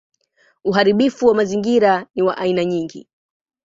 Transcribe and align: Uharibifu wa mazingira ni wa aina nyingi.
Uharibifu 0.63 1.25
wa 1.27 1.35
mazingira 1.35 2.05
ni 2.15 2.21
wa 2.23 2.37
aina 2.37 2.65
nyingi. 2.65 3.07